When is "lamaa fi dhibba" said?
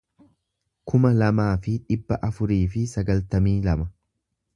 1.17-2.19